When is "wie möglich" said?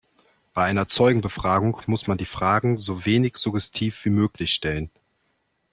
4.03-4.51